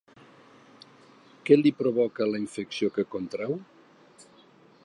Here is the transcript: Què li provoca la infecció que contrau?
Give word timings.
Què 1.49 1.59
li 1.59 1.73
provoca 1.83 2.29
la 2.31 2.41
infecció 2.47 2.93
que 2.97 3.09
contrau? 3.17 3.55